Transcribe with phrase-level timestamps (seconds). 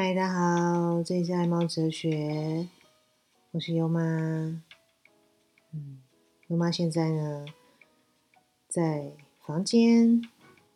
[0.00, 2.68] 嗨，大家好，这里是爱猫哲学，
[3.50, 4.00] 我是优妈。
[5.72, 5.98] 嗯，
[6.46, 7.44] 优妈现在呢，
[8.68, 9.10] 在
[9.44, 10.22] 房间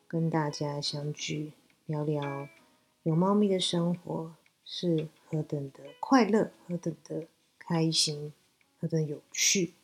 [0.09, 1.53] 跟大家相聚，
[1.87, 2.49] 聊聊
[3.05, 4.35] 有猫咪的生活
[4.65, 7.29] 是何等的快乐，何等的
[7.61, 8.33] 开心，
[8.81, 9.75] 何等有趣。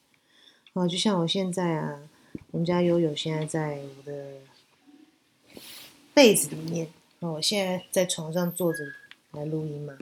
[0.72, 2.10] 哦，就像我现在啊，
[2.50, 4.38] 我们家悠悠现在在我的
[6.12, 6.88] 被子里面，
[7.20, 8.78] 哦，我现在在床上坐着。
[9.32, 9.98] 来录音嘛？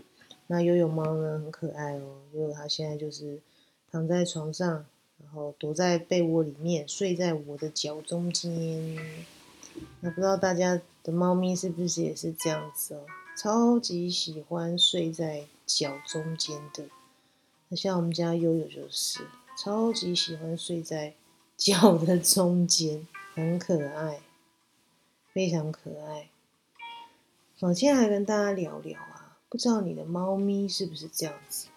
[0.46, 1.40] 那悠悠猫呢？
[1.40, 2.22] 很可爱哦。
[2.32, 3.40] 悠悠它现在就是
[3.90, 4.86] 躺在床上，
[5.22, 8.96] 然后躲在被窝里面，睡在我的脚中间。
[10.00, 13.04] 那不知道大家的猫咪是不是也是这样子哦？
[13.36, 16.84] 超级喜欢睡在脚中间的。
[17.68, 19.20] 那像我们家悠悠就是
[19.58, 21.14] 超级喜欢睡在
[21.56, 24.20] 脚的中间，很可爱，
[25.32, 26.28] 非常可爱。
[27.60, 28.98] 我今天来跟大家聊聊。
[29.56, 31.68] 不知道你的猫咪是不是这样子，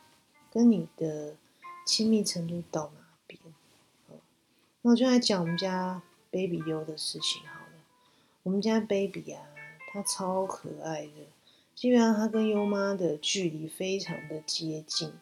[0.51, 1.37] 跟你的
[1.85, 3.39] 亲密程度到哪边？
[4.81, 7.71] 那我就来讲我们家 baby 优的事情好了。
[8.43, 9.47] 我们家 baby 啊，
[9.93, 11.27] 它超可爱的，
[11.73, 15.13] 基本上它跟优妈的距离非常的接近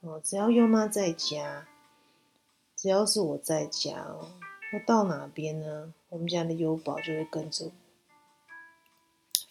[0.00, 0.20] 哦。
[0.20, 1.68] 只要优妈在家，
[2.74, 4.32] 只要是我在家哦，
[4.72, 5.94] 那到哪边呢？
[6.08, 7.72] 我们家的优宝就会跟着我，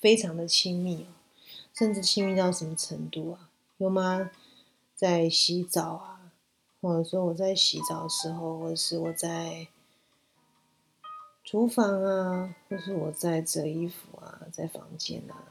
[0.01, 1.22] 非常的亲密哦。
[1.73, 3.49] 甚至亲密到什么程度啊？
[3.77, 4.29] 有吗
[4.95, 6.31] 在洗澡啊，
[6.79, 9.67] 或者说我在洗澡的时候，或者是我在
[11.43, 15.43] 厨房啊，或是我在折衣服啊，在房间啊，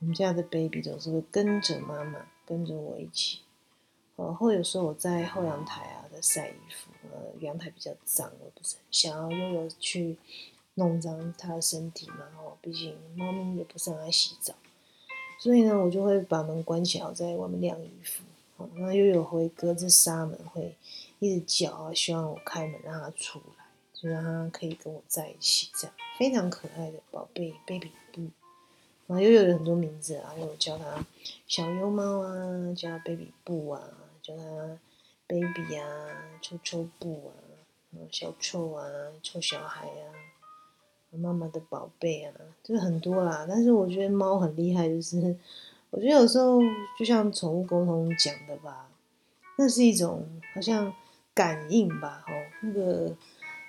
[0.00, 3.40] 我们家的 baby 总是会跟着妈妈，跟着我一起。
[4.16, 10.18] 哦，或有时候我在后阳台啊，在晒衣服，呃，阳台比较脏，我不是很想要悠悠去
[10.74, 12.26] 弄脏它的身体嘛。
[12.38, 14.54] 哦，毕竟猫咪也不是很爱洗澡。
[15.38, 18.24] 所以呢，我就会把门关起来，在外面晾衣服。
[18.56, 20.74] 哦，那又有会隔着纱门，会
[21.20, 28.22] 一直叫啊，希望我开门让它出来，就让它可以跟我在一起，这样非常可爱的宝贝 baby 布。
[29.06, 31.06] 啊，又有很多名字啊，有叫它
[31.46, 33.80] 小优猫啊，叫它 baby 布啊，
[34.20, 34.78] 叫它
[35.28, 35.86] baby 啊，
[36.42, 37.32] 臭臭布啊，
[38.10, 38.84] 小臭啊，
[39.22, 40.12] 臭小孩啊。
[41.16, 42.32] 妈妈的宝贝啊，
[42.62, 43.46] 就是很多啦。
[43.48, 45.36] 但是我觉得猫很厉害，就是
[45.90, 46.60] 我觉得有时候
[46.98, 48.88] 就像宠物沟通讲的吧，
[49.56, 50.24] 那是一种
[50.54, 50.92] 好像
[51.32, 52.24] 感应吧。
[52.26, 52.32] 哦，
[52.62, 53.10] 那个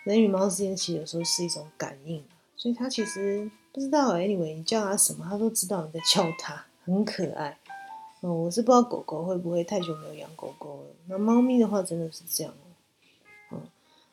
[0.04, 2.24] 人与猫之间其实有时候是一种感应，
[2.56, 4.16] 所以它其实不知道。
[4.16, 7.58] Anyway，你叫它什么，它都知道你在叫它，很可爱。
[8.22, 10.90] 哦，我是不知道狗狗会不会太久没有养狗狗了。
[11.08, 12.54] 那猫咪的话，真的是这样。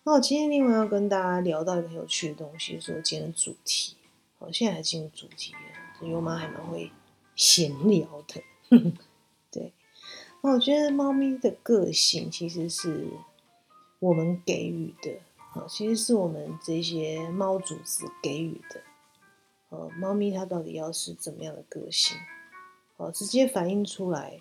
[0.07, 3.97] 那我今天另外要跟大家聊到一个很有趣的东西，就是我今天的主题。
[4.39, 5.59] 好，现在还进入主题了，
[6.01, 6.93] 这优妈还蛮会
[7.35, 8.41] 闲聊的。
[9.51, 9.73] 对，
[10.43, 13.09] 那我觉得猫咪的个性其实是
[13.99, 15.19] 我们给予的，
[15.55, 18.81] 啊，其实是我们这些猫主子给予的。
[19.71, 22.17] 呃，猫咪它到底要是怎么样的个性？
[22.97, 24.41] 哦，直接反映出来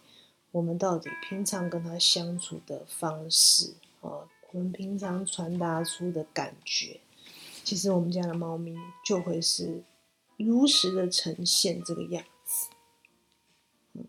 [0.52, 4.28] 我们到底平常跟它相处的方式，哦。
[4.56, 7.02] 我们平常传达出的感觉，
[7.66, 8.74] 其实我们家的猫咪
[9.04, 9.84] 就会是
[10.38, 12.70] 如实的呈现这个样子。
[13.96, 14.06] 嗯，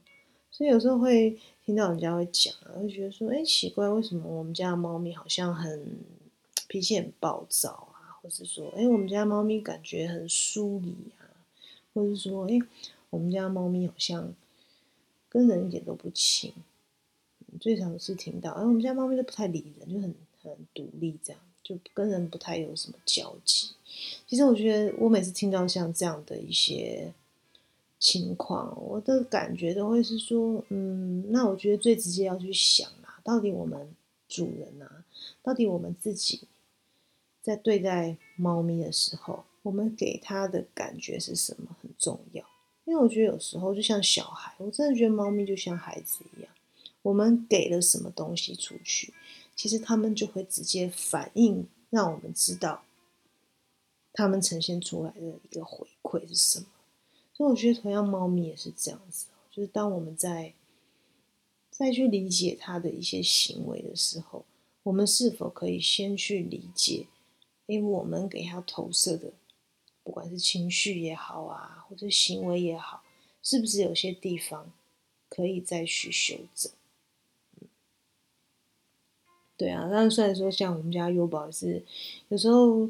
[0.53, 5.99] 所以有时候会听到人家会讲啊，会觉得说，哎，奇怪，为什么我们家的猫咪好像很
[6.69, 8.23] 脾气很暴躁啊？
[8.23, 11.27] 或是说，哎，我们家猫咪感觉很疏离啊？
[11.93, 12.57] 或者是说，哎，
[13.11, 14.33] 我们家猫咪好像
[15.29, 16.55] 跟人一点都不亲。
[17.61, 20.15] 最常是听到，哎，我们家猫咪都不太理人，就很。
[20.51, 23.69] 很独立，这样就跟人不太有什么交集。
[24.27, 27.13] 其实我觉得，我每次听到像这样的一些
[27.99, 33.95] 情况，我的感觉都会是说，嗯，那我觉得最直接要去想啊，到底我们
[34.29, 35.05] 主人啊，
[35.43, 36.43] 到底我们自己
[37.41, 42.45] 在对待猫咪的时候，我们给它的感觉是什么很重要。
[42.85, 46.53] 因为我觉得有时候就像小孩，我真的觉得猫咪就像孩子一样，
[47.03, 49.13] 我们给了什么东西出去。
[49.57, 52.85] 其实他们就会直接反映，让我们知道
[54.13, 56.67] 他们呈现出来的一个回馈是什么。
[57.33, 60.55] 所以我觉得，同样猫咪也是这样子，就是当我们在
[61.71, 64.45] 再去理解它的一些行为的时候，
[64.85, 67.07] 我们是否可以先去理解，
[67.67, 69.33] 因为我们给它投射的，
[70.03, 73.03] 不管是情绪也好啊，或者行为也好，
[73.43, 74.73] 是不是有些地方
[75.29, 76.73] 可以再去修正？
[79.57, 81.83] 对啊，但虽然说像我们家优宝是
[82.29, 82.89] 有时候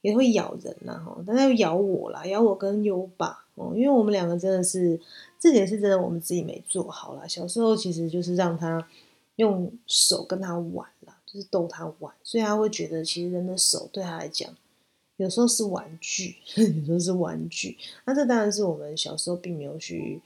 [0.00, 4.98] 也会咬人呐，哈，但是咬我啦，咬我跟优爸哦，因为我们两个真的是
[5.38, 7.26] 这点是真的我们自己没做好啦。
[7.26, 8.88] 小时候其实就是让他
[9.36, 14.50] 用手跟他玩啦，就是逗他玩，所以他会觉得其实人的手对他来讲，
[15.18, 17.76] 有时候是玩具， 有时候是玩具。
[18.06, 20.20] 那这当然是我们小时候并没有去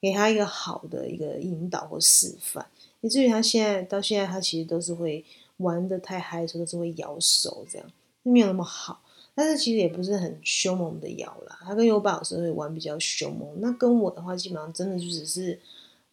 [0.00, 2.66] 给他一个好的一个引导或示范，
[3.06, 5.24] 以至于他现在到现在，他其实都是会
[5.58, 7.86] 玩的太嗨的时候，都是会咬手这样，
[8.24, 9.00] 没有那么好。
[9.34, 15.58] 但是其实也不是很凶猛的咬啦，他跟优爸有时候会玩比较凶猛，那跟我的话基本上真的就只是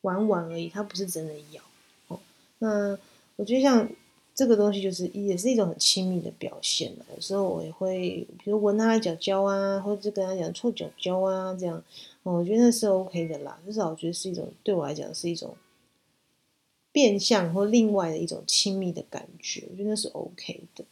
[0.01, 1.61] 玩玩而已，他不是真的咬。
[2.09, 2.19] 哦，
[2.59, 2.99] 那
[3.37, 3.89] 我觉得像
[4.35, 7.05] 这个东西就是也是一种很亲密的表现了。
[7.15, 11.81] 有时候我也会，比如闻他的脚脚啊，或者跟他讲臭脚脚啊，这样，
[12.23, 13.57] 我觉得那是 OK 的啦。
[13.65, 15.55] 至少我觉得是一种对我来讲是一种
[16.93, 20.85] 变相或另外的一种亲密的感觉，我觉得那是 OK 的。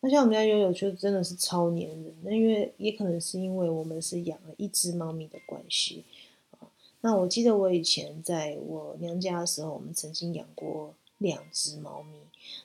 [0.00, 6.04] 那像我们家悠悠就真的是超粘人，那因为也可能是因为我们是养了一只猫咪的关系。
[7.00, 12.16] 那我记得我以前在我娘家的时候，我们曾经养过两只猫咪。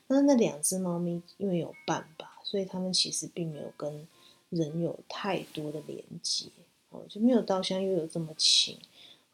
[0.07, 4.07] 那那两只猫咪因为有伴吧，所以它们其实并没有跟
[4.49, 6.45] 人有太多的连接
[6.91, 8.77] 哦，就没有到像悠悠这么亲。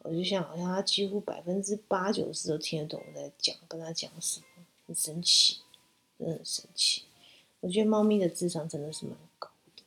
[0.02, 4.46] 我就想好像它几乎百分之八九十都听得懂我在讲，跟它讲什么，
[4.88, 5.58] 很神奇，
[6.18, 7.04] 真的很神奇。
[7.60, 9.84] 我觉得猫咪的智商真的是蛮高的，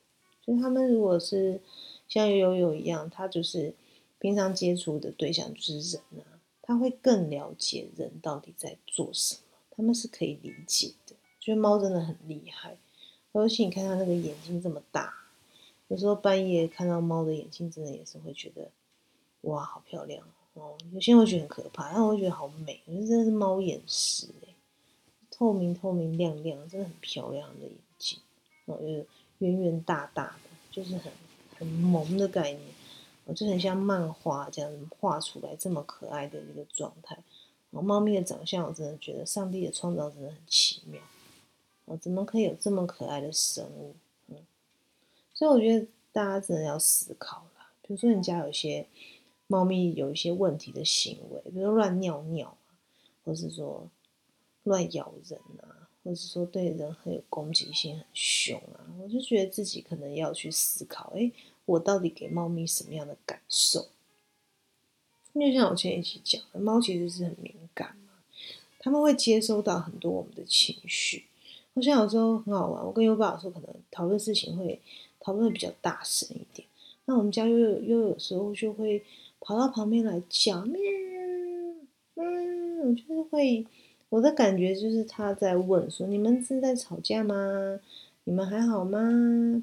[0.46, 1.60] 就是他们如果是
[2.06, 3.74] 像悠悠一样，它就是
[4.18, 11.16] 平常接触的对象就是人啊，他会更了解人到底在做什么，他们是可以理解的。
[11.40, 12.76] 觉得猫真的很厉害，
[13.32, 15.14] 尤其你看它那个眼睛这么大，
[15.88, 18.70] 有时候半夜看到猫的眼睛，真的也是会觉得
[19.42, 20.76] 哇，好漂亮哦。
[20.92, 24.48] 有些人会觉得很可怕，但我会觉得好美，我觉得真的是猫眼石哎。
[25.30, 28.18] 透明透明亮亮，真的很漂亮的眼睛，
[28.66, 29.04] 哦，又
[29.38, 31.10] 圆圆大大的，就是很
[31.58, 32.60] 很萌的概念，
[33.24, 37.18] 哦，就很像漫画这样画出来这么可爱的一个状态。
[37.70, 41.00] 哦，猫咪的长相，我真的觉得上帝的创造真的很奇妙，
[41.86, 43.96] 哦，怎么可以有这么可爱的生物？
[44.28, 44.36] 嗯，
[45.34, 47.66] 所以我觉得大家真的要思考了。
[47.80, 48.86] 比如说你家有些
[49.52, 52.56] 猫咪有一些问题的行为，比如乱尿尿
[53.24, 53.88] 或是说。
[54.64, 61.32] 乱咬人啊，或者说对人很有攻击性、很凶啊，我就觉得自己可能要去思考：哎，
[61.64, 63.88] 我到底给猫咪什么样的感受？
[65.32, 68.12] 因为像我前一期讲的，猫其实是很敏感嘛，
[68.78, 71.24] 他们会接收到很多我们的情绪。
[71.74, 74.80] 好像有时候很好玩，我跟优爸说可能讨论事情会
[75.18, 76.68] 讨论的比较大声一点，
[77.06, 79.04] 那我们家又又有时候就会
[79.40, 80.80] 跑到旁边来叫喵，
[82.14, 83.66] 嗯，我就是会。
[84.08, 87.80] 我的感觉就是他在问说：“你们是在吵架吗？
[88.24, 89.00] 你们还好吗？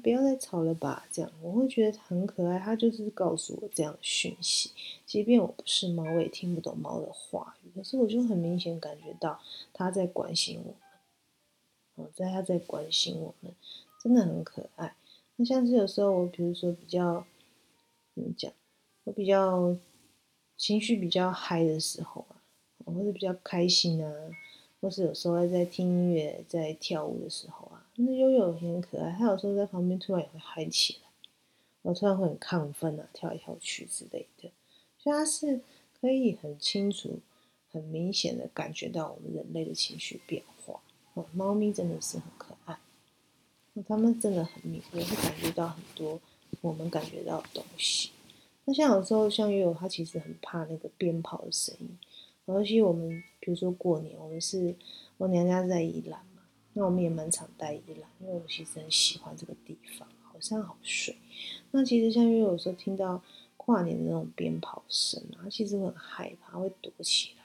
[0.02, 2.58] 不要再吵了吧。”这样我会觉得很可爱。
[2.58, 4.72] 他就是告诉我这样的讯息，
[5.06, 9.40] 即便我不是猫，我也听不懂猫的话语，可是我就很明显感觉到
[9.72, 10.74] 他在关心我们。
[11.94, 13.54] 哦，在他在关心我们，
[14.02, 14.96] 真的很可爱。
[15.40, 17.24] 那像是有时候我比如说比较
[18.14, 18.52] 怎么讲，
[19.04, 19.74] 我比较
[20.58, 22.36] 情绪比较嗨的时候啊。
[22.84, 24.12] 或者比较开心啊，
[24.80, 29.12] 或是有时候在听音乐、在跳舞的时候啊，那悠悠也很可爱。
[29.12, 31.08] 他有时候在旁边突然也会嗨起来，
[31.82, 34.50] 我突然会很亢奋啊，跳来跳去之类的。
[34.98, 35.60] 所以他是
[36.00, 37.20] 可以很清楚、
[37.70, 40.80] 很明显的感觉到我们人类的情绪变化。
[41.14, 42.59] 哦，猫咪真的是很可爱，
[43.86, 46.20] 他们真的很敏锐，会感觉到很多
[46.60, 48.10] 我们感觉到的东西。
[48.64, 51.98] 那像有时候像悠悠，他其实很怕那个鞭炮的声音。
[52.46, 54.74] 尤其我们，比如说过年，我们是
[55.18, 61.16] 我娘家在宜兰嘛，那我们也蛮常待宜兰，因为我其实很喜欢这个地方，好山好水。
[61.70, 63.22] 那其实像因为有时候听到
[63.56, 67.44] 跨年的那种鞭炮声啊，其实会很害怕，会躲起来。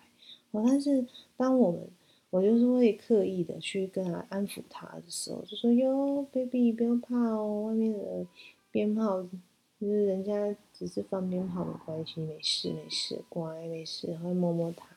[0.51, 1.05] 哦，但是
[1.37, 1.87] 当我们，
[2.35, 8.27] 我就是会刻意的去跟他安抚他的时候，就说哟，baby 不要怕哦，外面的
[8.71, 9.25] 鞭炮。
[9.79, 14.87] 就是人家只是放鞭炮，没关系，没事没事，乖没事，会摸摸它。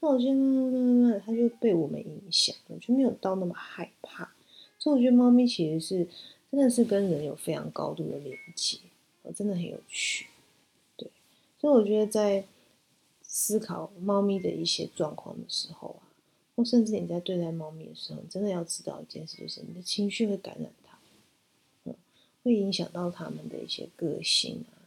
[0.00, 4.32] 那我觉得慢慢慢慢，它就被我们影响了，就没有到那么害怕。
[4.78, 6.08] 所以我觉得猫咪其实是
[6.50, 8.78] 真的是跟人有非常高度的连接，
[9.22, 10.26] 我真的很有趣。
[10.96, 11.08] 对，
[11.58, 12.44] 所以我觉得在
[13.22, 16.05] 思考猫咪的一些状况的时候啊，
[16.56, 20.98] 或甚至你在对待猫咪的时候，真的要知道一件事，就是你的情绪会感染它，
[21.84, 21.94] 嗯，
[22.42, 24.82] 会影响到它们的一些个性啊，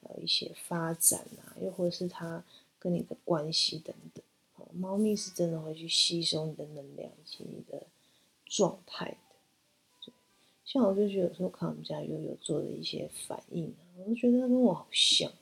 [0.00, 2.42] 还有一些发展啊，又或者是它。
[2.76, 4.22] 跟你的关系等等，
[4.56, 7.86] 哦，猫咪是真的会去吸收你的能量以及你的
[8.44, 9.16] 状态
[10.06, 10.12] 的。
[10.66, 15.32] 像我就觉得有时候看我们家悠悠做的一些反应啊，我就觉得它跟我好像。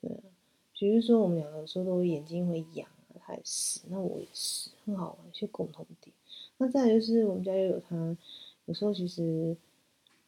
[0.00, 0.32] 对啊，
[0.72, 2.88] 比如说我们两个有时候都眼睛会痒，
[3.26, 6.14] 他也是，那我也是，很好玩，一些共同点。
[6.58, 8.16] 那再就是我们家又有他，
[8.66, 9.56] 有时候其实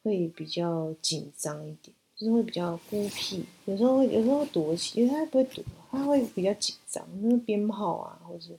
[0.03, 8.59] 会比较紧张一点，就是会比较孤僻，有时候会有时候会躲起，因为他不会躲，他会比较紧张，那个鞭炮啊，或是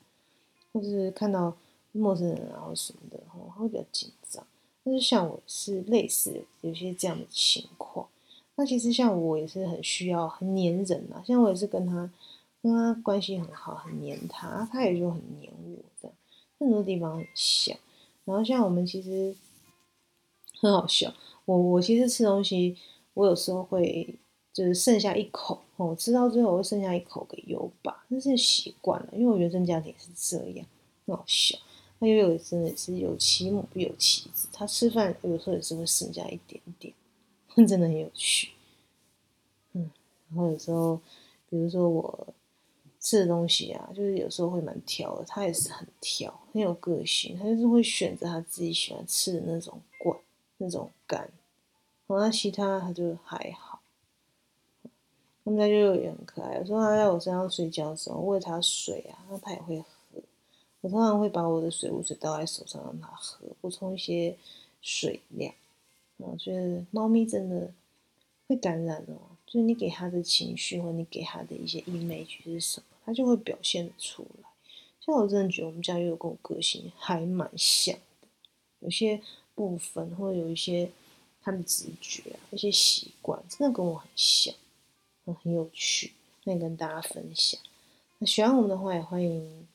[0.71, 1.55] 或是看到
[1.91, 4.45] 陌生人啊或什么的，然后他会比较紧张。
[4.83, 8.07] 但是像我是类似有些这样的情况，
[8.55, 12.09] 那其实像我也是很需要很黏人啊，像我也是跟他
[12.61, 16.15] 跟他关系很好，很黏他，他也就很黏我这样，
[16.59, 17.77] 很多地方很像。
[18.25, 19.35] 然后像我们其实
[20.59, 21.13] 很好笑，
[21.45, 22.77] 我我其实吃东西，
[23.13, 24.15] 我有时候会
[24.53, 30.65] 就是剩下一口哦，吃到最后会剩下一口给优爸，那是习惯了，因为我原生家庭是这样，
[31.05, 31.57] 很好笑。
[32.01, 36.93] 那又有真的是有其母必有其子，他吃饭有时候也是会剩下一点点，
[37.67, 38.51] 真的很有趣。
[39.73, 39.91] 嗯，
[40.29, 40.99] 然后有时候，
[41.49, 42.33] 比如说我
[42.99, 50.17] 吃的东西啊，就是有时候会蛮挑的，他也是很挑，很有个性，他就是会选择他自己喜欢吃的那种罐、
[50.57, 51.29] 那种干，
[52.07, 53.79] 然后其他他就还好。
[55.45, 59.87] 他们家就也很可爱，有时候他在我身上睡觉的时候，喂他水啊，那他也会喝。
[60.81, 64.37] 我通常会把我的水壶水倒在手上让它喝，补充一些
[64.81, 65.53] 水量。
[66.17, 67.71] 我觉得猫咪真的
[68.47, 74.49] 会感染哦，就是你给他的情绪或你给他的一些 image 是什么，他就会表现出来。
[75.01, 78.27] 像我真的觉得我们家又有跟我个性还蛮像的，
[78.81, 79.19] 有些
[79.55, 80.91] 部分或者有一些
[81.41, 84.53] 他的直觉啊，一些习惯真的跟我很像，
[85.25, 86.13] 很有趣，
[86.43, 87.59] 那跟大家分享。
[88.19, 89.67] 那喜欢我们的话，也欢迎。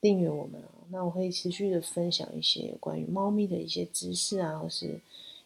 [0.00, 5.00] 订阅我们啊，那我会持续的分享一些关于猫咪的一些知识啊，或是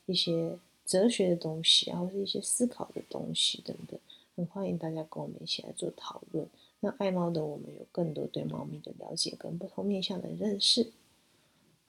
[0.06, 3.98] 一些哲学的东西然后是一些思考的东西等等，
[4.36, 6.46] 很欢迎大家跟我们一起来做讨论，
[6.80, 10.92] 那爱猫的我们有更多对猫咪的了解跟不同面向的认识。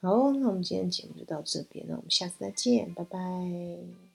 [0.02, 4.07] 好，那我们今天节目就到这边，那我们下次再见，拜拜。